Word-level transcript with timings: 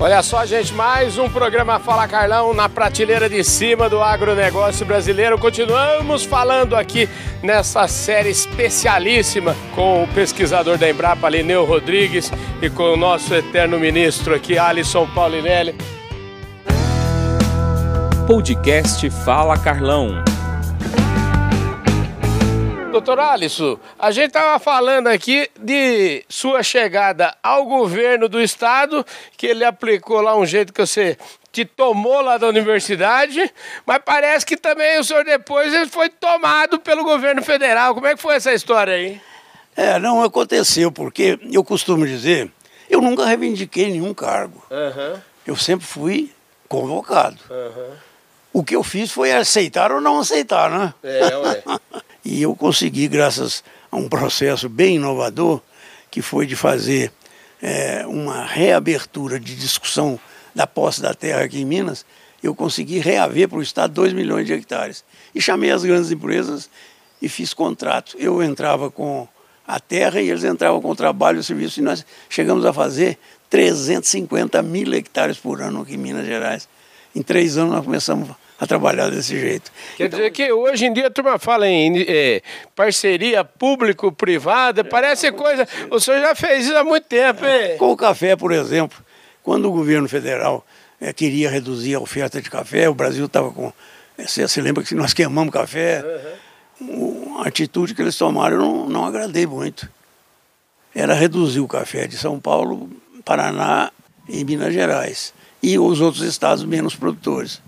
Olha 0.00 0.22
só, 0.22 0.46
gente, 0.46 0.72
mais 0.74 1.18
um 1.18 1.28
programa 1.28 1.80
Fala 1.80 2.06
Carlão 2.06 2.54
na 2.54 2.68
prateleira 2.68 3.28
de 3.28 3.42
cima 3.42 3.88
do 3.88 4.00
agronegócio 4.00 4.86
brasileiro. 4.86 5.36
Continuamos 5.36 6.22
falando 6.22 6.76
aqui 6.76 7.08
nessa 7.42 7.88
série 7.88 8.30
especialíssima 8.30 9.56
com 9.74 10.04
o 10.04 10.08
pesquisador 10.08 10.78
da 10.78 10.88
Embrapa, 10.88 11.28
Lineu 11.28 11.64
Rodrigues, 11.64 12.30
e 12.62 12.70
com 12.70 12.92
o 12.92 12.96
nosso 12.96 13.34
eterno 13.34 13.76
ministro 13.76 14.36
aqui, 14.36 14.56
Alisson 14.56 15.04
Paulinelli. 15.08 15.74
Podcast 18.28 19.10
Fala 19.10 19.58
Carlão. 19.58 20.22
Doutor 22.98 23.20
Alisson, 23.20 23.78
a 23.96 24.10
gente 24.10 24.26
estava 24.26 24.58
falando 24.58 25.06
aqui 25.06 25.48
de 25.56 26.24
sua 26.28 26.64
chegada 26.64 27.32
ao 27.40 27.64
governo 27.64 28.28
do 28.28 28.42
estado, 28.42 29.06
que 29.36 29.46
ele 29.46 29.64
aplicou 29.64 30.20
lá 30.20 30.36
um 30.36 30.44
jeito 30.44 30.72
que 30.72 30.80
você 30.80 31.16
te 31.52 31.64
tomou 31.64 32.20
lá 32.20 32.38
da 32.38 32.48
universidade, 32.48 33.54
mas 33.86 34.00
parece 34.04 34.44
que 34.44 34.56
também 34.56 34.98
o 34.98 35.04
senhor 35.04 35.24
depois 35.24 35.72
ele 35.72 35.86
foi 35.86 36.08
tomado 36.08 36.80
pelo 36.80 37.04
governo 37.04 37.40
federal. 37.40 37.94
Como 37.94 38.08
é 38.08 38.16
que 38.16 38.20
foi 38.20 38.34
essa 38.34 38.52
história 38.52 38.94
aí? 38.94 39.20
É, 39.76 39.96
não 40.00 40.20
aconteceu, 40.20 40.90
porque 40.90 41.38
eu 41.52 41.62
costumo 41.62 42.04
dizer, 42.04 42.50
eu 42.90 43.00
nunca 43.00 43.24
reivindiquei 43.24 43.92
nenhum 43.92 44.12
cargo. 44.12 44.60
Uhum. 44.68 45.20
Eu 45.46 45.54
sempre 45.54 45.86
fui 45.86 46.32
convocado. 46.68 47.38
Uhum. 47.48 48.08
O 48.52 48.64
que 48.64 48.74
eu 48.74 48.82
fiz 48.82 49.12
foi 49.12 49.30
aceitar 49.30 49.92
ou 49.92 50.00
não 50.00 50.18
aceitar, 50.18 50.68
né? 50.68 50.92
É, 51.04 51.36
ué. 51.36 51.62
E 52.30 52.42
eu 52.42 52.54
consegui, 52.54 53.08
graças 53.08 53.64
a 53.90 53.96
um 53.96 54.06
processo 54.06 54.68
bem 54.68 54.96
inovador, 54.96 55.62
que 56.10 56.20
foi 56.20 56.46
de 56.46 56.54
fazer 56.54 57.10
é, 57.62 58.06
uma 58.06 58.44
reabertura 58.44 59.40
de 59.40 59.56
discussão 59.56 60.20
da 60.54 60.66
posse 60.66 61.00
da 61.00 61.14
terra 61.14 61.44
aqui 61.44 61.62
em 61.62 61.64
Minas, 61.64 62.04
eu 62.42 62.54
consegui 62.54 62.98
reaver 62.98 63.48
para 63.48 63.56
o 63.56 63.62
Estado 63.62 63.94
2 63.94 64.12
milhões 64.12 64.46
de 64.46 64.52
hectares. 64.52 65.02
E 65.34 65.40
chamei 65.40 65.70
as 65.70 65.82
grandes 65.82 66.10
empresas 66.10 66.68
e 67.22 67.30
fiz 67.30 67.54
contrato. 67.54 68.14
Eu 68.18 68.42
entrava 68.42 68.90
com 68.90 69.26
a 69.66 69.80
terra 69.80 70.20
e 70.20 70.28
eles 70.28 70.44
entravam 70.44 70.82
com 70.82 70.90
o 70.90 70.96
trabalho 70.96 71.38
e 71.38 71.40
o 71.40 71.44
serviço, 71.44 71.80
e 71.80 71.82
nós 71.82 72.04
chegamos 72.28 72.66
a 72.66 72.74
fazer 72.74 73.18
350 73.48 74.62
mil 74.62 74.92
hectares 74.92 75.38
por 75.38 75.62
ano 75.62 75.80
aqui 75.80 75.94
em 75.94 75.96
Minas 75.96 76.26
Gerais. 76.26 76.68
Em 77.16 77.22
três 77.22 77.56
anos 77.56 77.72
nós 77.72 77.84
começamos 77.86 78.28
a 78.60 78.66
trabalhar 78.66 79.08
desse 79.10 79.38
jeito. 79.38 79.70
Quer 79.96 80.06
então, 80.06 80.18
dizer 80.18 80.30
que 80.32 80.52
hoje 80.52 80.86
em 80.86 80.92
dia 80.92 81.06
a 81.06 81.10
turma 81.10 81.38
fala 81.38 81.68
em 81.68 82.04
é, 82.08 82.42
parceria 82.74 83.44
público-privada, 83.44 84.82
parece 84.82 85.30
coisa. 85.30 85.66
O 85.90 86.00
senhor 86.00 86.20
já 86.20 86.34
fez 86.34 86.66
isso 86.66 86.76
há 86.76 86.82
muito 86.82 87.04
tempo, 87.04 87.46
hein? 87.46 87.76
Com 87.78 87.92
o 87.92 87.96
café, 87.96 88.34
por 88.34 88.50
exemplo, 88.50 88.98
quando 89.42 89.66
o 89.66 89.72
governo 89.72 90.08
federal 90.08 90.66
é, 91.00 91.12
queria 91.12 91.48
reduzir 91.48 91.94
a 91.94 92.00
oferta 92.00 92.42
de 92.42 92.50
café, 92.50 92.88
o 92.88 92.94
Brasil 92.94 93.26
estava 93.26 93.50
com. 93.52 93.72
Você 94.18 94.48
se 94.48 94.60
lembra 94.60 94.82
que 94.82 94.94
nós 94.96 95.14
queimamos 95.14 95.52
café? 95.52 96.04
Uhum. 96.80 97.38
A 97.38 97.46
atitude 97.46 97.94
que 97.94 98.02
eles 98.02 98.16
tomaram 98.16 98.56
eu 98.56 98.62
não, 98.62 98.88
não 98.88 99.04
agradei 99.04 99.46
muito. 99.46 99.88
Era 100.92 101.14
reduzir 101.14 101.60
o 101.60 101.68
café 101.68 102.08
de 102.08 102.16
São 102.16 102.40
Paulo, 102.40 102.90
Paraná 103.24 103.92
e 104.28 104.44
Minas 104.44 104.74
Gerais. 104.74 105.32
E 105.62 105.78
os 105.78 106.00
outros 106.00 106.24
estados 106.24 106.64
menos 106.64 106.96
produtores. 106.96 107.60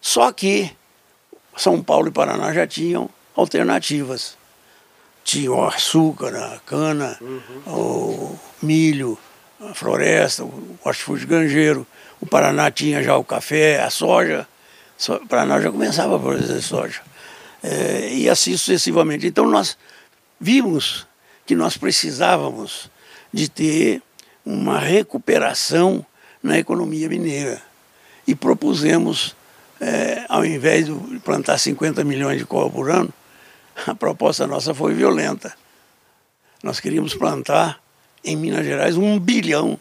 Só 0.00 0.32
que 0.32 0.70
São 1.56 1.82
Paulo 1.82 2.08
e 2.08 2.10
Paraná 2.12 2.52
já 2.52 2.66
tinham 2.66 3.10
alternativas. 3.34 4.38
Tinha 5.22 5.52
o 5.52 5.64
açúcar, 5.64 6.34
a 6.34 6.58
cana, 6.60 7.18
uhum. 7.20 7.62
o 7.66 8.40
milho, 8.62 9.18
a 9.60 9.74
floresta, 9.74 10.44
o 10.44 10.78
hortifruti 10.82 11.26
granjeiro. 11.26 11.86
O 12.20 12.26
Paraná 12.26 12.70
tinha 12.70 13.02
já 13.02 13.16
o 13.16 13.24
café, 13.24 13.82
a 13.82 13.90
soja. 13.90 14.46
O 15.08 15.26
Paraná 15.26 15.60
já 15.60 15.70
começava 15.70 16.16
a 16.16 16.18
produzir 16.18 16.62
soja. 16.62 17.02
É, 17.62 18.08
e 18.12 18.28
assim 18.28 18.56
sucessivamente. 18.56 19.26
Então 19.26 19.46
nós 19.46 19.76
vimos 20.40 21.06
que 21.46 21.54
nós 21.54 21.76
precisávamos 21.76 22.90
de 23.32 23.48
ter 23.48 24.02
uma 24.44 24.78
recuperação 24.78 26.04
na 26.42 26.58
economia 26.58 27.08
mineira. 27.08 27.60
E 28.26 28.34
propusemos 28.34 29.36
é, 29.80 30.24
ao 30.28 30.44
invés 30.44 30.86
de 30.86 31.18
plantar 31.20 31.58
50 31.58 32.04
milhões 32.04 32.38
de 32.38 32.44
cova 32.44 32.70
por 32.70 32.90
ano, 32.90 33.12
a 33.86 33.94
proposta 33.94 34.46
nossa 34.46 34.74
foi 34.74 34.94
violenta. 34.94 35.54
Nós 36.62 36.78
queríamos 36.78 37.14
plantar 37.14 37.80
em 38.22 38.36
Minas 38.36 38.66
Gerais 38.66 38.96
um 38.96 39.18
bilhão 39.18 39.80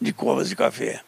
de 0.00 0.12
covas 0.12 0.48
de 0.48 0.56
café. 0.56 1.00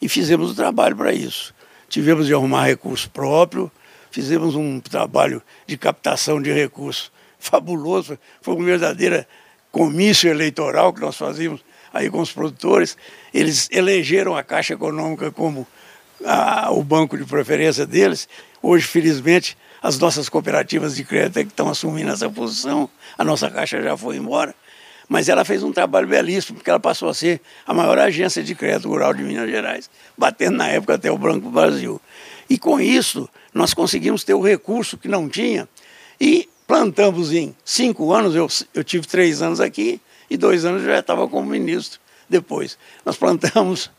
E 0.00 0.08
fizemos 0.08 0.50
o 0.50 0.54
trabalho 0.54 0.96
para 0.96 1.12
isso. 1.12 1.54
Tivemos 1.88 2.26
de 2.26 2.34
arrumar 2.34 2.64
recurso 2.64 3.10
próprio, 3.10 3.70
fizemos 4.10 4.54
um 4.54 4.80
trabalho 4.80 5.42
de 5.66 5.76
captação 5.76 6.40
de 6.40 6.52
recursos 6.52 7.12
fabuloso. 7.38 8.18
Foi 8.40 8.54
uma 8.54 8.64
verdadeira 8.64 9.28
comício 9.70 10.30
eleitoral 10.30 10.92
que 10.92 11.00
nós 11.00 11.16
fazíamos 11.16 11.62
aí 11.92 12.10
com 12.10 12.20
os 12.20 12.32
produtores. 12.32 12.96
Eles 13.32 13.68
elegeram 13.70 14.34
a 14.34 14.42
Caixa 14.42 14.74
Econômica 14.74 15.30
como 15.30 15.66
a, 16.24 16.70
o 16.72 16.82
banco 16.82 17.16
de 17.16 17.24
preferência 17.24 17.86
deles. 17.86 18.28
Hoje, 18.62 18.86
felizmente, 18.86 19.56
as 19.82 19.98
nossas 19.98 20.28
cooperativas 20.28 20.96
de 20.96 21.04
crédito 21.04 21.38
é 21.38 21.44
que 21.44 21.50
estão 21.50 21.68
assumindo 21.68 22.10
essa 22.10 22.28
posição. 22.28 22.88
A 23.16 23.24
nossa 23.24 23.50
caixa 23.50 23.82
já 23.82 23.96
foi 23.96 24.16
embora. 24.16 24.54
Mas 25.08 25.28
ela 25.28 25.44
fez 25.44 25.62
um 25.62 25.72
trabalho 25.72 26.08
belíssimo, 26.08 26.56
porque 26.56 26.68
ela 26.68 26.80
passou 26.80 27.08
a 27.08 27.14
ser 27.14 27.40
a 27.64 27.72
maior 27.72 27.98
agência 27.98 28.42
de 28.42 28.54
crédito 28.54 28.88
rural 28.88 29.14
de 29.14 29.22
Minas 29.22 29.48
Gerais, 29.48 29.88
batendo 30.18 30.56
na 30.56 30.68
época 30.68 30.94
até 30.94 31.10
o 31.10 31.16
Banco 31.16 31.48
Brasil. 31.48 32.00
E 32.50 32.58
com 32.58 32.80
isso, 32.80 33.28
nós 33.54 33.72
conseguimos 33.72 34.24
ter 34.24 34.34
o 34.34 34.40
recurso 34.40 34.98
que 34.98 35.06
não 35.06 35.28
tinha 35.28 35.68
e 36.20 36.48
plantamos 36.66 37.32
em 37.32 37.54
cinco 37.64 38.12
anos, 38.12 38.34
eu, 38.34 38.48
eu 38.74 38.82
tive 38.82 39.06
três 39.06 39.42
anos 39.42 39.60
aqui 39.60 40.00
e 40.28 40.36
dois 40.36 40.64
anos 40.64 40.82
já 40.82 40.98
estava 40.98 41.28
como 41.28 41.48
ministro 41.48 42.00
depois. 42.28 42.76
Nós 43.04 43.16
plantamos 43.16 43.90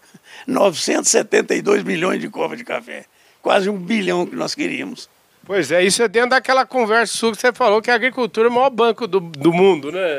972 0.45 1.83
milhões 1.83 2.21
de 2.21 2.29
covas 2.29 2.57
de 2.57 2.63
café. 2.63 3.05
Quase 3.41 3.69
um 3.69 3.77
bilhão 3.77 4.25
que 4.25 4.35
nós 4.35 4.53
queríamos. 4.53 5.09
Pois 5.45 5.71
é, 5.71 5.83
isso 5.83 6.03
é 6.03 6.07
dentro 6.07 6.31
daquela 6.31 6.65
conversa 6.65 7.17
sua 7.17 7.31
que 7.31 7.39
você 7.39 7.53
falou 7.53 7.81
que 7.81 7.89
a 7.89 7.95
agricultura 7.95 8.47
é 8.47 8.51
o 8.51 8.53
maior 8.53 8.69
banco 8.69 9.07
do, 9.07 9.21
do 9.21 9.53
mundo, 9.53 9.91
né? 9.91 10.17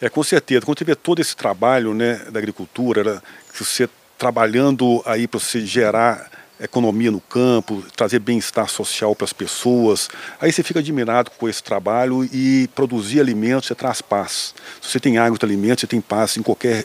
É, 0.00 0.08
com 0.08 0.22
certeza. 0.22 0.64
Quando 0.64 0.78
você 0.78 0.84
vê 0.84 0.94
todo 0.94 1.20
esse 1.20 1.34
trabalho 1.34 1.94
né, 1.94 2.16
da 2.30 2.38
agricultura, 2.38 3.22
você 3.52 3.88
trabalhando 4.18 5.02
aí 5.06 5.26
para 5.26 5.40
você 5.40 5.64
gerar 5.64 6.30
economia 6.60 7.10
no 7.10 7.20
campo, 7.20 7.82
trazer 7.96 8.18
bem-estar 8.18 8.68
social 8.68 9.14
para 9.16 9.24
as 9.24 9.32
pessoas. 9.32 10.08
Aí 10.40 10.52
você 10.52 10.62
fica 10.62 10.80
admirado 10.80 11.30
com 11.32 11.48
esse 11.48 11.62
trabalho 11.62 12.24
e 12.24 12.68
produzir 12.74 13.20
alimentos 13.20 13.66
você 13.66 13.74
traz 13.74 14.02
paz. 14.02 14.54
Se 14.80 14.90
você 14.90 15.00
tem 15.00 15.18
água 15.18 15.38
alimentos, 15.42 15.80
você 15.80 15.86
tem 15.86 16.00
paz 16.00 16.36
em 16.36 16.42
qualquer 16.42 16.84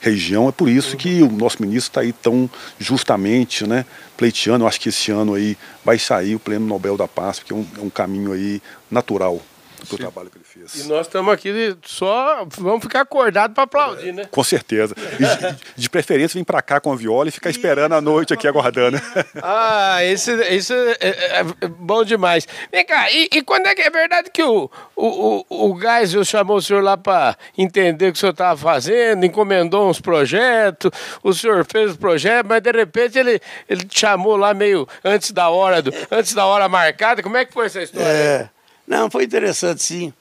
região. 0.00 0.48
É 0.48 0.52
por 0.52 0.68
isso 0.68 0.96
que 0.96 1.22
o 1.22 1.30
nosso 1.30 1.60
ministro 1.60 1.90
está 1.90 2.00
aí 2.02 2.12
tão 2.12 2.48
justamente 2.78 3.66
né, 3.66 3.84
pleiteando. 4.16 4.64
Eu 4.64 4.68
acho 4.68 4.80
que 4.80 4.90
esse 4.90 5.10
ano 5.10 5.34
aí 5.34 5.56
vai 5.84 5.98
sair 5.98 6.34
o 6.34 6.38
Prêmio 6.38 6.68
Nobel 6.68 6.96
da 6.96 7.08
Paz, 7.08 7.38
porque 7.38 7.52
é 7.52 7.56
um, 7.56 7.66
é 7.78 7.80
um 7.80 7.90
caminho 7.90 8.32
aí 8.32 8.62
natural 8.90 9.42
para 9.86 9.94
o 9.94 9.98
trabalho 9.98 10.30
que 10.30 10.38
ele 10.38 10.44
fez. 10.44 10.84
E 10.84 10.88
nós 10.88 11.06
estamos 11.06 11.32
aqui 11.32 11.76
só, 11.84 12.46
vamos 12.56 12.82
ficar 12.82 13.02
acordados 13.02 13.54
para 13.54 13.64
aplaudir, 13.64 14.12
né? 14.12 14.26
Com 14.30 14.44
certeza. 14.44 14.94
De, 14.94 15.82
de, 15.82 15.90
preferência, 15.90 16.38
vir 16.38 16.44
para 16.44 16.60
cá 16.62 16.80
com 16.80 16.92
a 16.92 16.96
viola 16.96 17.28
e 17.28 17.32
ficar 17.32 17.50
esperando 17.50 17.92
a 17.94 18.00
noite 18.00 18.34
aqui 18.34 18.46
aguardando. 18.46 19.00
Ah, 19.42 20.04
isso, 20.04 20.30
isso 20.42 20.72
é, 20.72 20.96
é, 21.00 21.40
é 21.60 21.68
bom 21.68 22.04
demais. 22.04 22.46
Vem 22.72 22.84
cá, 22.84 23.10
e, 23.10 23.28
e, 23.32 23.42
quando 23.42 23.66
é 23.66 23.74
que 23.74 23.82
é 23.82 23.90
verdade 23.90 24.30
que 24.30 24.42
o, 24.42 24.70
o, 24.94 25.44
o, 25.48 25.70
o 25.70 25.80
Geisel 25.80 26.24
chamou 26.24 26.56
o 26.56 26.62
senhor 26.62 26.82
lá 26.82 26.96
para 26.96 27.36
entender 27.56 28.08
o 28.08 28.12
que 28.12 28.16
o 28.16 28.20
senhor 28.20 28.32
estava 28.32 28.56
fazendo, 28.56 29.24
encomendou 29.24 29.88
uns 29.88 30.00
projetos, 30.00 30.90
o 31.22 31.32
senhor 31.32 31.64
fez 31.70 31.92
o 31.92 31.98
projeto, 31.98 32.46
mas 32.46 32.60
de 32.62 32.72
repente 32.72 33.18
ele, 33.18 33.40
ele 33.68 33.86
chamou 33.90 34.36
lá 34.36 34.52
meio 34.54 34.88
antes 35.04 35.30
da 35.30 35.48
hora, 35.48 35.80
do, 35.82 35.92
antes 36.10 36.34
da 36.34 36.46
hora 36.46 36.68
marcada. 36.68 37.22
Como 37.22 37.36
é 37.36 37.44
que 37.44 37.52
foi 37.52 37.66
essa 37.66 37.82
história? 37.82 38.06
É. 38.06 38.55
Não, 38.86 39.10
foi 39.10 39.24
interessante 39.24 39.82
sim. 39.82 40.12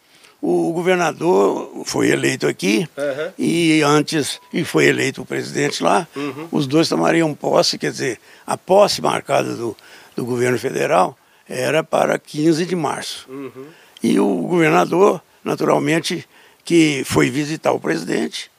O 0.41 0.71
governador 0.73 1.83
foi 1.85 2.09
eleito 2.09 2.45
aqui 2.45 2.87
uhum. 2.97 3.31
e 3.37 3.81
antes 3.81 4.39
e 4.53 4.63
foi 4.63 4.85
eleito 4.85 5.21
o 5.21 5.25
presidente 5.25 5.81
lá. 5.81 6.07
Uhum. 6.15 6.47
Os 6.51 6.67
dois 6.67 6.87
tomariam 6.87 7.33
posse, 7.33 7.77
quer 7.77 7.91
dizer, 7.91 8.19
a 8.45 8.55
posse 8.55 9.01
marcada 9.01 9.55
do, 9.55 9.75
do 10.15 10.23
governo 10.23 10.59
federal 10.59 11.17
era 11.47 11.83
para 11.83 12.19
15 12.19 12.65
de 12.65 12.75
março. 12.75 13.25
Uhum. 13.29 13.65
E 14.03 14.19
o 14.19 14.35
governador, 14.41 15.21
naturalmente, 15.43 16.27
que 16.63 17.03
foi 17.05 17.29
visitar 17.29 17.71
o 17.71 17.79
presidente 17.79 18.51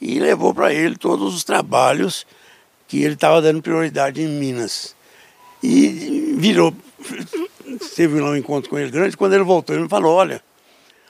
e 0.00 0.18
levou 0.18 0.52
para 0.52 0.72
ele 0.72 0.96
todos 0.96 1.34
os 1.34 1.44
trabalhos 1.44 2.26
que 2.88 3.02
ele 3.02 3.14
estava 3.14 3.40
dando 3.40 3.62
prioridade 3.62 4.20
em 4.20 4.28
Minas. 4.28 4.94
E 5.62 6.34
virou 6.36 6.74
teve 7.90 8.20
lá 8.20 8.30
um 8.30 8.36
encontro 8.36 8.70
com 8.70 8.78
ele 8.78 8.90
grande, 8.90 9.16
quando 9.16 9.34
ele 9.34 9.44
voltou, 9.44 9.74
ele 9.74 9.84
me 9.84 9.88
falou, 9.88 10.14
olha, 10.14 10.42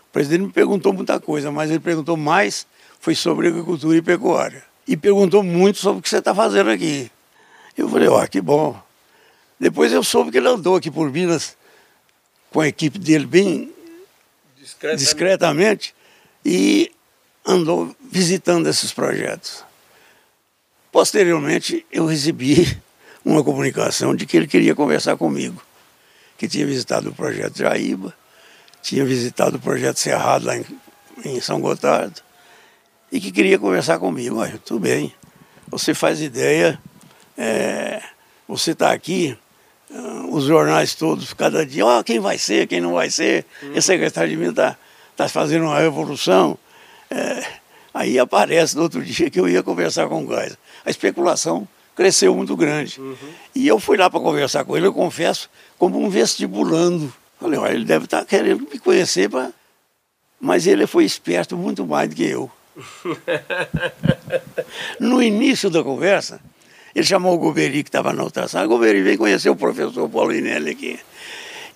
o 0.09 0.13
presidente 0.13 0.43
me 0.43 0.53
perguntou 0.53 0.93
muita 0.93 1.19
coisa, 1.21 1.51
mas 1.51 1.71
ele 1.71 1.81
perguntou 1.81 2.17
mais 2.17 2.67
foi 3.01 3.15
sobre 3.17 3.49
agricultura 3.49 3.97
e 3.97 4.03
pecuária. 4.03 4.65
e 4.87 4.97
perguntou 4.97 5.43
muito 5.43 5.79
sobre 5.79 5.99
o 5.99 6.03
que 6.03 6.09
você 6.09 6.19
está 6.19 6.35
fazendo 6.35 6.71
aqui. 6.71 7.11
Eu 7.77 7.89
falei, 7.89 8.09
ó, 8.09 8.23
oh, 8.23 8.29
que 8.29 8.41
bom. 8.41 8.81
Depois 9.59 9.93
eu 9.93 10.03
soube 10.03 10.31
que 10.31 10.39
ele 10.39 10.49
andou 10.49 10.77
aqui 10.77 10.91
por 10.91 11.11
Minas 11.11 11.57
com 12.51 12.61
a 12.61 12.69
equipe 12.69 12.99
dele 12.99 13.27
bem 13.27 13.73
discretamente, 14.57 15.05
discretamente 15.05 15.95
e 16.45 16.93
andou 17.47 17.95
visitando 18.01 18.69
esses 18.69 18.93
projetos. 18.93 19.65
Posteriormente, 20.91 21.87
eu 21.91 22.07
recebi 22.07 22.81
uma 23.25 23.43
comunicação 23.43 24.15
de 24.15 24.27
que 24.27 24.37
ele 24.37 24.47
queria 24.47 24.75
conversar 24.75 25.17
comigo, 25.17 25.63
que 26.43 26.49
tinha 26.49 26.67
visitado 26.67 27.11
o 27.11 27.15
projeto 27.15 27.57
Jaíba, 27.57 28.13
tinha 28.83 29.05
visitado 29.05 29.59
o 29.59 29.61
projeto 29.61 29.99
Cerrado 29.99 30.45
lá 30.45 30.57
em, 30.57 30.65
em 31.25 31.41
São 31.41 31.61
Gotardo, 31.61 32.21
e 33.13 33.21
que 33.21 33.31
queria 33.31 33.61
conversar 33.61 34.01
comigo. 34.01 34.41
Olha, 34.41 34.59
tudo 34.59 34.81
bem, 34.81 35.15
você 35.69 35.95
faz 35.95 36.21
ideia, 36.21 36.81
é, 37.39 38.03
você 38.49 38.73
está 38.73 38.91
aqui, 38.91 39.39
uh, 39.89 40.35
os 40.35 40.43
jornais 40.47 40.97
todos, 40.97 41.33
cada 41.33 41.65
dia, 41.65 41.87
ó, 41.87 42.01
oh, 42.01 42.03
quem 42.03 42.19
vai 42.19 42.37
ser, 42.39 42.67
quem 42.67 42.81
não 42.81 42.95
vai 42.95 43.09
ser, 43.09 43.47
hum. 43.63 43.71
esse 43.77 43.87
secretário 43.87 44.31
de 44.31 44.37
mim 44.37 44.51
está 44.51 44.77
tá 45.17 45.29
fazendo 45.29 45.67
uma 45.67 45.79
revolução. 45.79 46.59
É, 47.09 47.47
aí 47.95 48.19
aparece 48.19 48.75
no 48.75 48.83
outro 48.83 49.01
dia 49.01 49.31
que 49.31 49.39
eu 49.39 49.49
ia 49.49 49.63
conversar 49.63 50.09
com 50.09 50.25
o 50.25 50.27
Gás. 50.27 50.59
A 50.85 50.91
especulação 50.91 51.69
cresceu 51.95 52.35
muito 52.35 52.57
grande. 52.57 53.01
Uhum. 53.01 53.17
E 53.55 53.67
eu 53.67 53.79
fui 53.79 53.97
lá 53.97 54.09
para 54.09 54.21
conversar 54.21 54.65
com 54.65 54.77
ele, 54.77 54.87
eu 54.87 54.93
confesso, 54.93 55.51
como 55.79 55.99
um 55.99 56.09
vestibulando. 56.09 57.13
Falei, 57.41 57.59
olha, 57.59 57.75
ele 57.75 57.85
deve 57.85 58.05
estar 58.05 58.21
tá 58.21 58.25
querendo 58.25 58.67
me 58.71 58.79
conhecer, 58.79 59.29
pra... 59.29 59.51
mas 60.41 60.67
ele 60.67 60.87
foi 60.87 61.05
esperto 61.05 61.57
muito 61.57 61.87
mais 61.87 62.09
do 62.09 62.17
que 62.17 62.25
eu. 62.25 62.51
no 64.99 65.23
início 65.23 65.69
da 65.69 65.83
conversa, 65.83 66.41
ele 66.95 67.05
chamou 67.05 67.35
o 67.35 67.39
Goberi, 67.39 67.83
que 67.83 67.89
estava 67.89 68.13
na 68.13 68.23
outra 68.23 68.49
sala. 68.49 68.67
Goberi, 68.67 69.03
vem 69.03 69.17
conhecer 69.17 69.51
o 69.51 69.57
professor 69.57 70.09
Paulo 70.09 70.35
Inelli 70.35 70.71
aqui. 70.71 70.99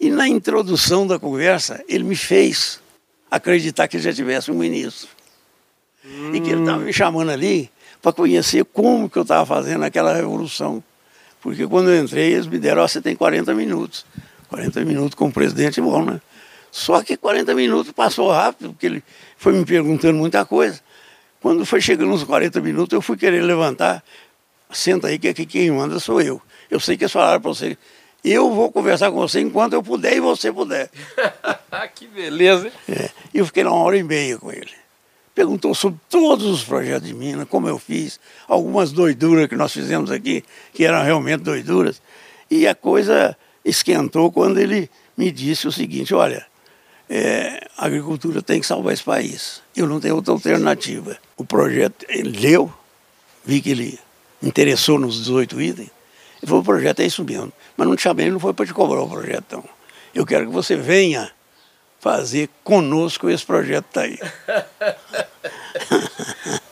E 0.00 0.10
na 0.10 0.28
introdução 0.28 1.06
da 1.06 1.18
conversa, 1.18 1.82
ele 1.88 2.04
me 2.04 2.16
fez 2.16 2.80
acreditar 3.30 3.88
que 3.88 3.98
já 3.98 4.12
tivesse 4.12 4.50
um 4.50 4.54
ministro. 4.54 5.08
Hum. 6.04 6.34
E 6.34 6.40
que 6.40 6.50
ele 6.50 6.60
estava 6.60 6.78
me 6.78 6.92
chamando 6.92 7.30
ali 7.30 7.70
para 8.02 8.12
conhecer 8.12 8.64
como 8.64 9.08
que 9.08 9.18
eu 9.18 9.22
estava 9.22 9.44
fazendo 9.44 9.84
aquela 9.84 10.14
revolução. 10.14 10.82
Porque 11.40 11.66
quando 11.66 11.90
eu 11.90 12.02
entrei, 12.02 12.32
eles 12.32 12.46
me 12.46 12.58
deram, 12.58 12.82
ó, 12.82 12.88
você 12.88 13.00
tem 13.00 13.14
40 13.14 13.54
minutos. 13.54 14.04
40 14.48 14.84
minutos 14.84 15.14
com 15.14 15.28
o 15.28 15.32
presidente, 15.32 15.80
bom, 15.80 16.04
né? 16.04 16.20
Só 16.70 17.02
que 17.02 17.16
40 17.16 17.54
minutos 17.54 17.92
passou 17.92 18.30
rápido, 18.30 18.70
porque 18.70 18.86
ele 18.86 19.04
foi 19.36 19.52
me 19.52 19.64
perguntando 19.64 20.18
muita 20.18 20.44
coisa. 20.44 20.80
Quando 21.40 21.64
foi 21.64 21.80
chegando 21.80 22.12
uns 22.12 22.24
40 22.24 22.60
minutos, 22.60 22.92
eu 22.92 23.00
fui 23.00 23.16
querer 23.16 23.42
levantar. 23.42 24.02
Senta 24.70 25.08
aí, 25.08 25.18
que 25.18 25.28
aqui 25.28 25.46
quem 25.46 25.70
manda 25.70 25.98
sou 26.00 26.20
eu. 26.20 26.40
Eu 26.70 26.80
sei 26.80 26.96
que 26.96 27.04
eles 27.04 27.12
falaram 27.12 27.40
para 27.40 27.48
você. 27.48 27.78
Eu 28.24 28.52
vou 28.52 28.72
conversar 28.72 29.10
com 29.10 29.18
você 29.18 29.40
enquanto 29.40 29.74
eu 29.74 29.82
puder 29.82 30.16
e 30.16 30.20
você 30.20 30.52
puder. 30.52 30.90
que 31.94 32.08
beleza. 32.08 32.72
É, 32.88 33.10
e 33.32 33.38
eu 33.38 33.46
fiquei 33.46 33.62
lá 33.62 33.70
uma 33.70 33.84
hora 33.84 33.96
e 33.96 34.02
meia 34.02 34.36
com 34.36 34.50
ele. 34.50 34.72
Perguntou 35.36 35.74
sobre 35.74 36.00
todos 36.08 36.46
os 36.46 36.64
projetos 36.64 37.06
de 37.06 37.12
Minas, 37.12 37.46
como 37.46 37.68
eu 37.68 37.78
fiz, 37.78 38.18
algumas 38.48 38.90
doiduras 38.90 39.46
que 39.46 39.54
nós 39.54 39.70
fizemos 39.70 40.10
aqui, 40.10 40.42
que 40.72 40.82
eram 40.82 41.04
realmente 41.04 41.42
doiduras. 41.42 42.00
E 42.50 42.66
a 42.66 42.74
coisa 42.74 43.36
esquentou 43.62 44.32
quando 44.32 44.56
ele 44.58 44.88
me 45.14 45.30
disse 45.30 45.68
o 45.68 45.72
seguinte: 45.72 46.14
olha, 46.14 46.46
é, 47.06 47.68
a 47.76 47.84
agricultura 47.84 48.40
tem 48.40 48.60
que 48.60 48.66
salvar 48.66 48.94
esse 48.94 49.02
país. 49.02 49.60
Eu 49.76 49.86
não 49.86 50.00
tenho 50.00 50.14
outra 50.14 50.32
alternativa. 50.32 51.18
O 51.36 51.44
projeto, 51.44 52.06
ele 52.08 52.38
leu, 52.40 52.72
vi 53.44 53.60
que 53.60 53.72
ele 53.72 53.98
interessou 54.42 54.98
nos 54.98 55.18
18 55.18 55.60
itens. 55.60 55.90
Ele 56.40 56.46
falou, 56.46 56.62
o 56.62 56.64
projeto 56.64 57.00
é 57.00 57.04
isso 57.04 57.22
mesmo. 57.22 57.52
Mas 57.76 57.86
não 57.86 57.94
te 57.94 58.00
chamei, 58.00 58.30
não 58.30 58.40
foi 58.40 58.54
para 58.54 58.64
te 58.64 58.72
cobrar 58.72 59.02
o 59.02 59.08
projeto, 59.08 59.56
não. 59.56 59.64
Eu 60.14 60.24
quero 60.24 60.46
que 60.46 60.52
você 60.52 60.76
venha 60.76 61.30
fazer 62.06 62.48
conosco 62.62 63.28
esse 63.28 63.44
projeto 63.44 63.86
tá 63.86 64.02
aí. 64.02 64.16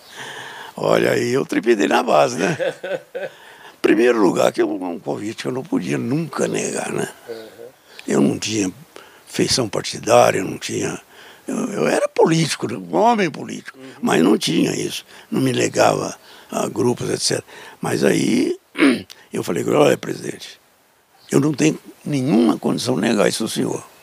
Olha 0.77 1.11
aí, 1.11 1.33
eu 1.33 1.45
tripidei 1.45 1.89
na 1.89 2.05
base, 2.05 2.39
né? 2.39 2.57
Primeiro 3.83 4.21
lugar, 4.21 4.53
que 4.53 4.61
é 4.61 4.65
um 4.65 5.01
convite 5.01 5.43
que 5.43 5.49
eu 5.49 5.53
não 5.53 5.65
podia 5.65 5.99
nunca 5.99 6.47
negar, 6.47 6.93
né? 6.93 7.09
Eu 8.07 8.21
não 8.21 8.39
tinha 8.39 8.73
feição 9.27 9.69
partidária, 9.69 10.41
não 10.45 10.57
tinha. 10.57 11.01
Eu, 11.49 11.57
eu 11.73 11.89
era 11.89 12.07
político, 12.07 12.73
um 12.73 12.95
homem 12.95 13.29
político, 13.29 13.77
uhum. 13.77 13.85
mas 14.01 14.23
não 14.23 14.39
tinha 14.39 14.71
isso. 14.73 15.05
Não 15.29 15.41
me 15.41 15.51
legava 15.51 16.17
a 16.49 16.69
grupos, 16.69 17.11
etc. 17.11 17.43
Mas 17.81 18.05
aí 18.05 18.57
eu 19.33 19.43
falei, 19.43 19.69
olha, 19.69 19.99
presidente, 19.99 20.61
eu 21.29 21.41
não 21.41 21.53
tenho 21.53 21.77
nenhuma 22.05 22.57
condição 22.57 22.95
de 22.95 23.01
negar 23.01 23.29
isso 23.29 23.43
ao 23.43 23.49
senhor. 23.49 23.94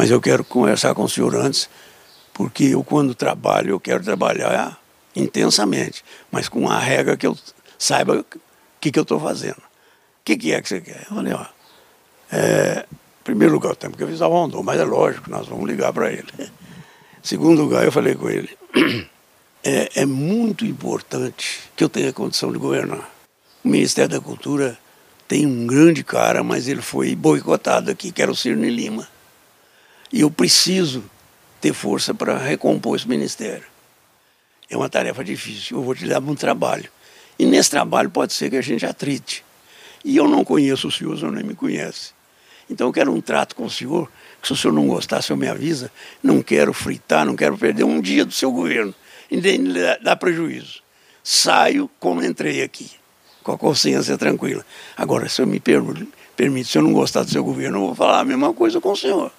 Mas 0.00 0.10
eu 0.10 0.18
quero 0.18 0.42
conversar 0.42 0.94
com 0.94 1.04
o 1.04 1.08
senhor 1.10 1.36
antes, 1.36 1.68
porque 2.32 2.64
eu, 2.64 2.82
quando 2.82 3.14
trabalho, 3.14 3.72
eu 3.72 3.78
quero 3.78 4.02
trabalhar 4.02 4.80
intensamente, 5.14 6.02
mas 6.32 6.48
com 6.48 6.70
a 6.70 6.78
regra 6.78 7.18
que 7.18 7.26
eu 7.26 7.36
saiba 7.78 8.20
o 8.20 8.24
que, 8.80 8.90
que 8.90 8.98
eu 8.98 9.02
estou 9.02 9.20
fazendo. 9.20 9.58
O 9.58 10.24
que, 10.24 10.38
que 10.38 10.54
é 10.54 10.62
que 10.62 10.70
você 10.70 10.80
quer? 10.80 11.02
Eu 11.02 11.16
falei, 11.16 11.34
ó, 11.34 11.44
é, 12.32 12.86
primeiro 13.22 13.52
lugar, 13.52 13.76
temos 13.76 13.98
que 13.98 14.02
avisar 14.02 14.26
o 14.26 14.32
Rondon, 14.32 14.62
mas 14.62 14.80
é 14.80 14.84
lógico, 14.84 15.28
nós 15.28 15.46
vamos 15.46 15.68
ligar 15.68 15.92
para 15.92 16.10
ele. 16.10 16.32
Segundo 17.22 17.60
lugar, 17.60 17.84
eu 17.84 17.92
falei 17.92 18.14
com 18.14 18.30
ele, 18.30 18.56
é, 19.62 19.90
é 19.96 20.06
muito 20.06 20.64
importante 20.64 21.60
que 21.76 21.84
eu 21.84 21.90
tenha 21.90 22.10
condição 22.10 22.50
de 22.50 22.56
governar. 22.56 23.06
O 23.62 23.68
Ministério 23.68 24.08
da 24.08 24.20
Cultura 24.22 24.78
tem 25.28 25.44
um 25.44 25.66
grande 25.66 26.02
cara, 26.02 26.42
mas 26.42 26.68
ele 26.68 26.80
foi 26.80 27.14
boicotado 27.14 27.90
aqui, 27.90 28.10
que 28.10 28.22
era 28.22 28.32
o 28.32 28.34
Cirne 28.34 28.70
Lima. 28.70 29.06
E 30.12 30.20
eu 30.20 30.30
preciso 30.30 31.04
ter 31.60 31.72
força 31.72 32.12
para 32.14 32.36
recompor 32.38 32.96
esse 32.96 33.08
ministério. 33.08 33.64
É 34.68 34.76
uma 34.76 34.88
tarefa 34.88 35.22
difícil, 35.24 35.78
eu 35.78 35.82
vou 35.82 35.94
te 35.94 36.06
dar 36.06 36.20
um 36.20 36.34
trabalho. 36.34 36.88
E 37.38 37.44
nesse 37.44 37.70
trabalho 37.70 38.10
pode 38.10 38.32
ser 38.32 38.50
que 38.50 38.56
a 38.56 38.62
gente 38.62 38.84
atrite. 38.86 39.44
E 40.04 40.16
eu 40.16 40.28
não 40.28 40.44
conheço 40.44 40.88
o 40.88 40.90
senhor, 40.90 41.14
o 41.14 41.18
senhor 41.18 41.32
nem 41.32 41.44
me 41.44 41.54
conhece. 41.54 42.12
Então 42.68 42.86
eu 42.86 42.92
quero 42.92 43.12
um 43.12 43.20
trato 43.20 43.56
com 43.56 43.64
o 43.64 43.70
senhor, 43.70 44.10
que 44.40 44.46
se 44.46 44.52
o 44.52 44.56
senhor 44.56 44.72
não 44.72 44.86
gostar, 44.86 45.18
o 45.18 45.22
senhor 45.22 45.36
me 45.36 45.48
avisa. 45.48 45.90
Não 46.22 46.42
quero 46.42 46.72
fritar, 46.72 47.26
não 47.26 47.34
quero 47.34 47.58
perder 47.58 47.84
um 47.84 48.00
dia 48.00 48.24
do 48.24 48.32
seu 48.32 48.52
governo, 48.52 48.94
e 49.30 49.36
nem 49.36 49.60
dar 50.02 50.16
prejuízo. 50.16 50.82
Saio 51.22 51.90
como 51.98 52.24
entrei 52.24 52.62
aqui 52.62 52.90
com 53.42 53.52
a 53.52 53.58
consciência 53.58 54.16
tranquila. 54.16 54.64
Agora, 54.96 55.28
se 55.28 55.42
eu 55.42 55.46
me 55.46 55.58
permite, 55.60 56.70
se 56.70 56.78
eu 56.78 56.82
não 56.82 56.92
gostar 56.92 57.22
do 57.22 57.30
seu 57.30 57.42
governo, 57.42 57.78
eu 57.78 57.86
vou 57.86 57.94
falar 57.94 58.20
a 58.20 58.24
mesma 58.24 58.54
coisa 58.54 58.80
com 58.80 58.92
o 58.92 58.96
senhor. 58.96 59.32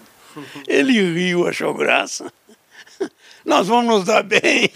Ele 0.67 0.93
riu, 1.13 1.47
achou 1.47 1.73
graça. 1.73 2.31
Nós 3.45 3.67
vamos 3.67 3.93
nos 3.93 4.05
dar 4.05 4.23
bem. 4.23 4.71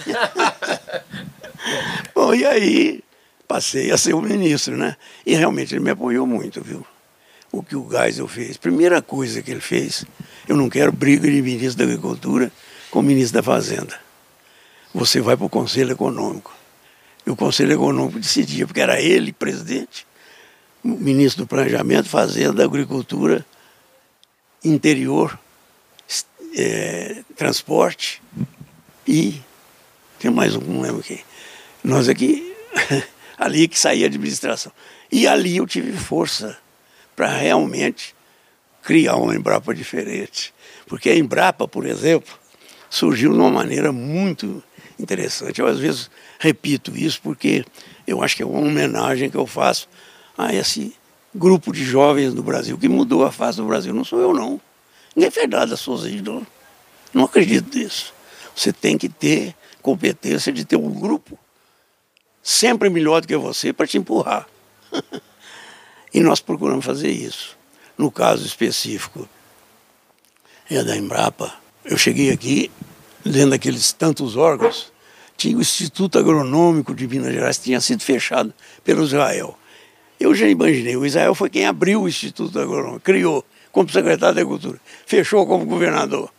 Bom, 2.14 2.34
e 2.34 2.46
aí 2.46 3.04
passei 3.48 3.92
a 3.92 3.98
ser 3.98 4.14
o 4.14 4.22
ministro, 4.22 4.76
né? 4.76 4.96
E 5.26 5.36
realmente 5.36 5.74
ele 5.74 5.84
me 5.84 5.92
apoiou 5.92 6.26
muito, 6.26 6.62
viu? 6.62 6.86
O 7.52 7.64
que 7.64 7.76
o 7.76 7.90
Geisel 7.90 8.28
fez. 8.28 8.58
Primeira 8.58 9.02
coisa 9.02 9.42
que 9.42 9.52
ele 9.52 9.62
fez, 9.62 10.06
eu 10.48 10.58
não 10.58 10.70
quero 10.70 10.92
briga 10.92 11.30
de 11.30 11.42
ministro 11.42 11.78
da 11.78 11.92
Agricultura 11.92 12.52
com 12.90 13.00
o 13.00 13.04
ministro 13.04 13.36
da 13.36 13.44
Fazenda. 13.44 14.00
Você 14.94 15.22
vai 15.22 15.38
para 15.38 15.46
o 15.46 15.50
Conselho 15.50 15.92
Econômico. 15.92 16.54
E 17.26 17.32
o 17.32 17.36
Conselho 17.36 17.74
Econômico 17.74 18.20
decidia, 18.20 18.66
porque 18.66 18.82
era 18.82 19.02
ele 19.02 19.34
presidente, 19.34 20.06
ministro 20.84 21.44
do 21.44 21.48
Planejamento, 21.48 22.08
Fazenda, 22.08 22.64
Agricultura, 22.64 23.46
Interior, 24.64 25.38
é, 26.56 27.24
Transporte 27.36 28.22
e 29.08 29.42
tem 30.20 30.32
mais 30.32 30.56
um, 30.56 30.62
não 30.62 30.82
lembro 30.82 31.04
quem. 31.04 31.20
Nós 31.84 32.10
aqui, 32.10 32.56
ali 33.38 33.68
que 33.68 33.80
saía 33.80 34.06
a 34.06 34.08
administração. 34.08 34.72
E 35.12 35.28
ali 35.28 35.58
eu 35.58 35.68
tive 35.68 35.92
força 35.94 36.58
para 37.16 37.28
realmente 37.28 38.16
criar 38.82 39.18
uma 39.18 39.36
Embrapa 39.36 39.74
diferente. 39.74 40.54
Porque 40.88 41.10
a 41.10 41.16
Embrapa, 41.16 41.68
por 41.68 41.86
exemplo, 41.86 42.34
surgiu 42.90 43.32
de 43.32 43.38
uma 43.38 43.52
maneira 43.52 43.92
muito 43.92 44.64
interessante. 45.00 45.60
Eu 45.60 45.68
às 45.68 45.80
vezes 45.80 46.10
repito 46.40 46.96
isso 46.96 47.20
porque 47.22 47.66
eu 48.08 48.24
acho 48.24 48.36
que 48.36 48.44
é 48.44 48.46
uma 48.46 48.60
homenagem 48.60 49.30
que 49.30 49.38
eu 49.38 49.46
faço 49.46 49.88
a 50.38 50.54
esse 50.54 50.96
grupo 51.34 51.72
de 51.72 51.84
jovens 51.84 52.34
do 52.34 52.42
Brasil 52.42 52.78
que 52.78 52.88
mudou 52.88 53.26
a 53.26 53.32
face 53.32 53.58
do 53.58 53.66
Brasil. 53.66 53.94
Não 53.94 54.04
sou 54.04 54.20
eu, 54.22 54.34
não. 54.34 54.60
Ninguém 55.16 55.32
fez 55.32 55.50
nada 55.50 55.78
sozinho, 55.78 56.24
não. 56.24 56.48
Não 57.14 57.24
acredito 57.26 57.78
nisso. 57.78 58.14
Você 58.56 58.74
tem 58.74 58.98
que 58.98 59.08
ter 59.08 59.56
competência 59.82 60.52
de 60.52 60.66
ter 60.66 60.76
um 60.76 60.92
grupo 60.92 61.38
sempre 62.44 62.90
melhor 62.90 63.22
do 63.22 63.28
que 63.28 63.38
você 63.38 63.72
para 63.72 63.88
te 63.88 63.98
empurrar. 63.98 64.48
e 66.14 66.20
nós 66.20 66.42
procuramos 66.42 66.86
fazer 66.86 67.10
isso. 67.10 67.58
No 67.98 68.12
caso 68.12 68.46
específico 68.46 69.28
é 70.70 70.84
da 70.84 70.98
Embrapa, 70.98 71.54
eu 71.86 71.98
cheguei 71.98 72.32
aqui 72.32 72.70
dentro 73.24 73.52
daqueles 73.52 73.94
tantos 73.94 74.36
órgãos 74.36 74.92
tinha 75.38 75.58
o 75.58 75.62
Instituto 75.62 76.18
Agronômico 76.18 76.94
de 76.94 77.08
Minas 77.08 77.34
Gerais, 77.34 77.58
que 77.58 77.66
tinha 77.66 77.82
sido 77.82 78.02
fechado 78.02 78.54
pelo 78.84 79.04
Israel. 79.04 79.58
Eu 80.20 80.34
já 80.34 80.48
imaginei, 80.48 80.96
o 80.96 81.06
Israel 81.06 81.36
foi 81.36 81.50
quem 81.50 81.66
abriu 81.66 82.04
o 82.04 82.08
Instituto 82.08 82.58
Agronômico, 82.60 83.02
criou 83.02 83.44
como 83.76 83.92
secretário 83.92 84.34
da 84.34 84.42
Agricultura, 84.42 84.80
fechou 85.06 85.46
como 85.46 85.66
governador. 85.66 86.32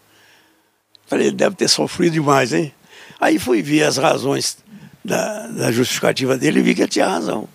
Falei, 1.07 1.27
ele 1.27 1.37
deve 1.37 1.55
ter 1.55 1.69
sofrido 1.69 2.15
demais, 2.15 2.55
hein? 2.55 2.73
Aí 3.21 3.39
fui 3.39 3.61
ver 3.61 3.83
as 3.83 3.99
razões 3.99 4.57
da, 5.05 5.47
da 5.49 5.71
justificativa 5.71 6.39
dele 6.39 6.61
e 6.61 6.63
vi 6.63 6.75
que 6.75 6.81
ele 6.81 6.89
tinha 6.89 7.07
razão. 7.07 7.47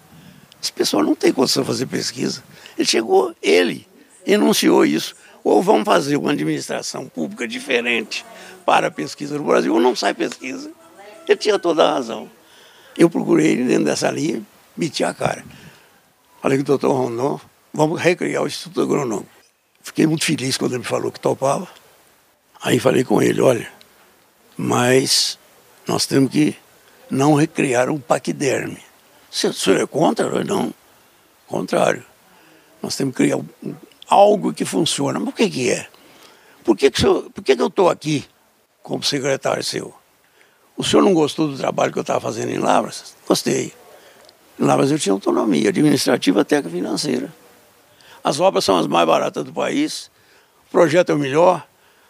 Esse 0.62 0.72
pessoal 0.72 1.04
não 1.04 1.16
tem 1.16 1.34
condição 1.34 1.64
de 1.64 1.68
fazer 1.68 1.88
pesquisa. 1.88 2.44
Ele 2.78 2.88
chegou, 2.88 3.36
ele 3.42 3.88
enunciou 4.24 4.86
isso. 4.86 5.16
Ou 5.44 5.64
vamos 5.64 5.84
fazer 5.84 6.16
uma 6.16 6.32
administração 6.32 7.08
pública 7.08 7.48
diferente 7.48 8.24
para 8.64 8.90
a 8.90 8.92
pesquisa 8.92 9.36
no 9.36 9.44
Brasil, 9.44 9.74
ou 9.74 9.80
não 9.80 9.96
sai 9.96 10.14
pesquisa. 10.14 10.70
Ele 11.28 11.38
tinha 11.38 11.58
toda 11.58 11.84
a 11.84 11.94
razão. 11.94 12.30
Eu 12.96 13.10
procurei 13.10 13.54
ele 13.54 13.64
dentro 13.64 13.86
dessa 13.86 14.12
linha, 14.12 14.44
meti 14.78 15.04
a 15.04 15.12
cara. 15.12 15.44
Falei 16.40 16.60
com 16.60 16.62
o 16.62 16.68
doutor 16.68 16.94
Rondon, 16.94 17.42
vamos 17.74 18.00
recriar 18.00 18.44
o 18.44 18.48
Instituto 18.48 18.80
Agronômico. 18.80 19.41
Fiquei 19.84 20.06
muito 20.06 20.26
feliz 20.26 20.58
quando 20.58 20.74
ele 20.74 20.80
me 20.80 20.86
falou 20.86 21.12
que 21.12 21.20
topava. 21.20 21.68
Aí 22.62 22.80
falei 22.80 23.04
com 23.04 23.22
ele, 23.22 23.42
olha, 23.42 23.72
mas 24.56 25.40
nós 25.88 26.06
temos 26.06 26.32
que 26.32 26.56
não 27.10 27.34
recriar 27.34 27.90
um 27.90 28.00
paquiderme. 28.00 28.78
Se 29.30 29.48
o 29.48 29.54
senhor 29.54 29.82
é 29.82 29.88
contra? 29.88 30.44
Não, 30.44 30.74
contrário. 31.48 32.06
Nós 32.82 32.96
temos 32.96 33.16
que 33.16 33.24
criar 33.24 33.40
algo 34.08 34.54
que 34.54 34.66
funcione. 34.66 35.20
Mas 35.20 35.30
o 35.30 35.32
que, 35.32 35.50
que 35.50 35.72
é? 35.72 35.88
Por 36.64 36.78
que, 36.78 36.92
que, 36.92 37.02
senhor, 37.02 37.30
por 37.32 37.44
que, 37.44 37.56
que 37.56 37.62
eu 37.62 37.68
estou 37.68 37.90
aqui 37.90 38.26
como 38.84 39.04
secretário 39.04 39.64
seu? 39.64 39.94
O 40.78 40.84
senhor 40.84 41.02
não 41.02 41.14
gostou 41.14 41.48
do 41.48 41.58
trabalho 41.58 41.92
que 41.92 42.00
eu 42.00 42.02
estava 42.02 42.20
fazendo 42.20 42.52
em 42.52 42.58
Lavras? 42.58 43.16
Gostei. 43.28 43.74
Em 44.60 44.64
Lavras 44.64 44.92
eu 44.92 45.00
tinha 45.00 45.14
autonomia 45.14 45.70
administrativa, 45.70 46.46
técnica 46.46 46.70
financeira. 46.70 47.41
As 48.24 48.40
obras 48.40 48.64
são 48.64 48.78
as 48.78 48.88
mais 48.88 49.08
baratas 49.08 49.44
do 49.44 49.52
país, 49.52 50.12
o 50.68 50.72
projeto 50.72 51.12
é 51.12 51.16
o 51.16 51.20
melhor, 51.20 51.66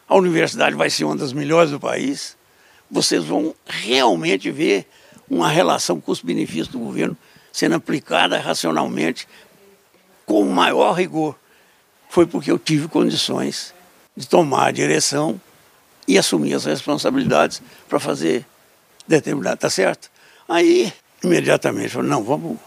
a 0.08 0.16
universidade 0.16 0.76
vai 0.76 0.90
ser 0.90 1.06
uma 1.06 1.16
das 1.16 1.32
melhores 1.32 1.72
do 1.72 1.80
país. 1.80 2.36
Vocês 2.90 3.24
vão 3.24 3.56
realmente 3.66 4.52
ver 4.52 4.86
uma 5.30 5.48
relação 5.48 6.02
custo-benefício 6.02 6.74
do 6.74 6.80
governo 6.80 7.18
sendo 7.52 7.76
aplicada 7.76 8.38
racionalmente 8.38 9.28
com 10.26 10.42
o 10.42 10.52
maior 10.52 10.94
rigor. 10.94 11.36
Foi 12.10 12.26
porque 12.26 12.52
eu 12.52 12.60
tive 12.60 12.90
condições 12.90 13.74
de 14.16 14.28
tomar 14.28 14.68
a 14.68 14.72
direção 14.72 15.40
e 16.08 16.18
assumir 16.18 16.54
as 16.54 16.66
responsabilidades 16.66 17.62
para 17.88 18.00
fazer 18.00 18.46
determinado, 19.08 19.58
tá 19.58 19.70
certo? 19.70 20.12
Aí, 20.48 20.92
imediatamente, 21.24 21.90
falou, 21.90 22.08
não, 22.08 22.24
vamos, 22.24 22.58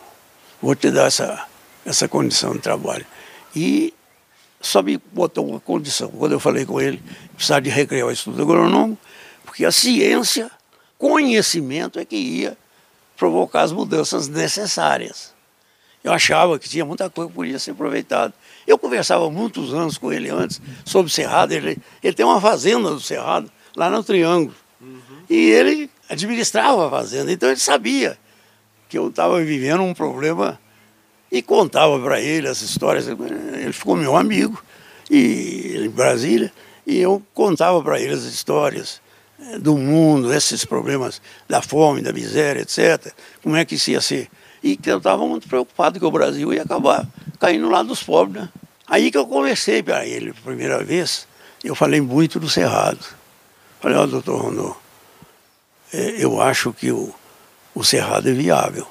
vou 0.62 0.74
te 0.74 0.90
dar 0.90 1.06
essa, 1.06 1.46
essa 1.84 2.08
condição 2.08 2.54
de 2.54 2.60
trabalho. 2.60 3.04
E 3.54 3.94
só 4.60 4.82
me 4.82 4.98
botou 5.12 5.46
uma 5.48 5.60
condição, 5.60 6.08
quando 6.08 6.32
eu 6.32 6.40
falei 6.40 6.64
com 6.64 6.80
ele, 6.80 7.02
precisar 7.34 7.60
de 7.60 7.70
recriar 7.70 8.06
o 8.06 8.10
estudo 8.10 8.42
agronômico, 8.42 9.00
porque 9.44 9.64
a 9.64 9.70
ciência, 9.70 10.50
conhecimento 10.98 11.98
é 11.98 12.04
que 12.04 12.16
ia 12.16 12.56
provocar 13.16 13.62
as 13.62 13.72
mudanças 13.72 14.26
necessárias. 14.26 15.34
Eu 16.02 16.12
achava 16.12 16.58
que 16.58 16.68
tinha 16.68 16.84
muita 16.84 17.08
coisa 17.08 17.30
que 17.30 17.34
podia 17.34 17.58
ser 17.58 17.70
aproveitada. 17.70 18.34
Eu 18.66 18.78
conversava 18.78 19.30
muitos 19.30 19.72
anos 19.72 19.96
com 19.96 20.12
ele 20.12 20.28
antes 20.28 20.60
sobre 20.84 21.10
o 21.10 21.14
Cerrado. 21.14 21.52
Ele, 21.52 21.78
ele 22.02 22.14
tem 22.14 22.26
uma 22.26 22.40
fazenda 22.40 22.90
do 22.90 23.00
Cerrado, 23.00 23.50
lá 23.74 23.88
no 23.88 24.04
Triângulo. 24.04 24.54
Uhum. 24.80 25.00
E 25.30 25.50
ele 25.50 25.90
administrava 26.08 26.86
a 26.86 26.90
fazenda, 26.90 27.32
então 27.32 27.48
ele 27.48 27.60
sabia 27.60 28.18
que 28.88 28.98
eu 28.98 29.08
estava 29.08 29.42
vivendo 29.42 29.82
um 29.82 29.94
problema 29.94 30.60
e 31.30 31.42
contava 31.42 31.98
para 32.00 32.20
ele 32.20 32.48
as 32.48 32.62
histórias. 32.62 33.06
Ele 33.08 33.72
ficou 33.72 33.96
meu 33.96 34.16
amigo 34.16 34.62
e 35.10 35.82
em 35.84 35.90
Brasília 35.90 36.52
e 36.86 36.98
eu 36.98 37.22
contava 37.32 37.82
para 37.82 38.00
ele 38.00 38.14
as 38.14 38.24
histórias 38.24 39.00
eh, 39.40 39.58
do 39.58 39.76
mundo, 39.76 40.32
esses 40.32 40.64
problemas 40.64 41.20
da 41.48 41.62
fome, 41.62 42.02
da 42.02 42.12
miséria, 42.12 42.60
etc. 42.60 43.12
Como 43.42 43.56
é 43.56 43.64
que 43.64 43.74
isso 43.74 43.90
ia 43.90 44.00
ser? 44.00 44.28
E 44.62 44.78
eu 44.86 44.98
estava 44.98 45.26
muito 45.26 45.48
preocupado 45.48 45.98
que 45.98 46.06
o 46.06 46.10
Brasil 46.10 46.52
ia 46.52 46.62
acabar 46.62 47.06
caindo 47.38 47.68
lá 47.68 47.82
dos 47.82 48.02
pobres, 48.02 48.42
né? 48.42 48.48
Aí 48.86 49.10
que 49.10 49.16
eu 49.16 49.26
conversei 49.26 49.82
para 49.82 50.06
ele 50.06 50.30
a 50.30 50.42
primeira 50.42 50.84
vez, 50.84 51.26
eu 51.62 51.74
falei 51.74 52.00
muito 52.00 52.38
do 52.38 52.48
Cerrado. 52.48 53.04
Falei, 53.80 53.96
ó, 53.96 54.04
oh, 54.04 54.06
doutor 54.06 54.40
Rondô, 54.40 54.76
eh, 55.92 56.16
eu 56.18 56.40
acho 56.40 56.72
que 56.72 56.90
o, 56.90 57.14
o 57.74 57.82
Cerrado 57.82 58.28
é 58.28 58.32
viável. 58.32 58.86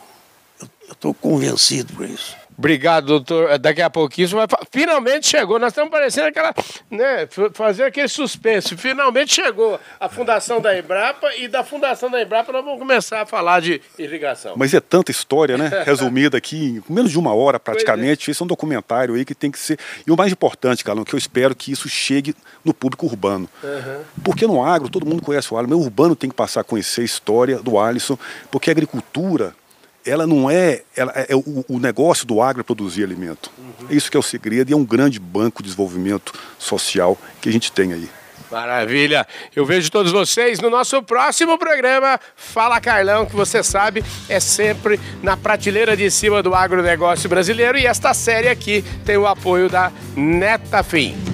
Eu 0.93 0.95
estou 0.95 1.13
convencido 1.13 1.91
por 1.93 2.05
isso. 2.05 2.35
Obrigado, 2.57 3.07
doutor. 3.07 3.49
É, 3.49 3.57
daqui 3.57 3.81
a 3.81 3.89
pouquinho 3.89 4.27
vai... 4.29 4.47
finalmente 4.71 5.27
chegou. 5.27 5.57
Nós 5.59 5.71
estamos 5.71 5.89
parecendo 5.89 6.27
aquela, 6.27 6.53
né, 6.89 7.27
fazer 7.53 7.83
aquele 7.83 8.07
suspense. 8.07 8.77
Finalmente 8.77 9.33
chegou 9.33 9.79
a 9.99 10.07
fundação 10.07 10.61
da 10.61 10.77
Embrapa 10.77 11.33
e 11.35 11.47
da 11.47 11.63
fundação 11.63 12.09
da 12.09 12.21
Embrapa 12.21 12.51
nós 12.51 12.63
vamos 12.63 12.79
começar 12.79 13.21
a 13.21 13.25
falar 13.25 13.59
de 13.59 13.81
irrigação. 13.97 14.53
Mas 14.55 14.73
é 14.73 14.79
tanta 14.79 15.11
história, 15.11 15.57
né? 15.57 15.83
Resumida 15.83 16.37
aqui 16.37 16.81
em 16.87 16.93
menos 16.93 17.11
de 17.11 17.17
uma 17.17 17.33
hora 17.33 17.59
praticamente. 17.59 18.29
Isso 18.29 18.43
é 18.43 18.45
um 18.45 18.47
documentário 18.47 19.15
aí 19.15 19.25
que 19.25 19.33
tem 19.33 19.49
que 19.49 19.59
ser. 19.59 19.79
E 20.05 20.11
o 20.11 20.15
mais 20.15 20.31
importante, 20.31 20.83
Carlão, 20.83 21.03
que 21.03 21.15
eu 21.15 21.19
espero 21.19 21.55
que 21.55 21.71
isso 21.71 21.89
chegue 21.89 22.35
no 22.63 22.73
público 22.73 23.05
urbano. 23.05 23.49
Uhum. 23.63 24.03
Porque 24.23 24.45
no 24.45 24.63
agro 24.63 24.89
todo 24.89 25.05
mundo 25.05 25.23
conhece 25.23 25.51
o 25.53 25.57
Alisson, 25.57 25.75
mas 25.75 25.83
o 25.83 25.87
urbano 25.87 26.15
tem 26.15 26.29
que 26.29 26.35
passar 26.35 26.61
a 26.61 26.63
conhecer 26.63 27.01
a 27.01 27.05
história 27.05 27.57
do 27.57 27.79
Alisson, 27.79 28.17
porque 28.51 28.69
a 28.69 28.73
agricultura 28.73 29.55
ela 30.05 30.27
não 30.27 30.49
é, 30.49 30.81
ela 30.95 31.11
é, 31.15 31.27
é 31.29 31.35
o, 31.35 31.65
o, 31.67 31.79
negócio 31.79 32.25
do 32.25 32.41
agro 32.41 32.61
é 32.61 32.63
produzir 32.63 33.03
alimento. 33.03 33.51
Uhum. 33.57 33.87
Isso 33.89 34.09
que 34.09 34.17
é 34.17 34.19
o 34.19 34.23
segredo 34.23 34.69
e 34.69 34.73
é 34.73 34.77
um 34.77 34.85
grande 34.85 35.19
banco 35.19 35.61
de 35.61 35.69
desenvolvimento 35.69 36.33
social 36.57 37.17
que 37.41 37.49
a 37.49 37.51
gente 37.51 37.71
tem 37.71 37.93
aí. 37.93 38.09
Maravilha! 38.51 39.25
Eu 39.55 39.65
vejo 39.65 39.91
todos 39.91 40.11
vocês 40.11 40.59
no 40.59 40.69
nosso 40.69 41.01
próximo 41.01 41.57
programa 41.57 42.19
Fala 42.35 42.79
Carlão, 42.79 43.25
que 43.25 43.35
você 43.35 43.63
sabe 43.63 44.03
é 44.29 44.39
sempre 44.39 44.99
na 45.23 45.35
prateleira 45.35 45.97
de 45.97 46.11
cima 46.11 46.43
do 46.43 46.53
agronegócio 46.53 47.27
brasileiro 47.27 47.79
e 47.79 47.87
esta 47.87 48.13
série 48.13 48.49
aqui 48.49 48.83
tem 49.03 49.17
o 49.17 49.25
apoio 49.25 49.69
da 49.69 49.91
Netafim. 50.15 51.32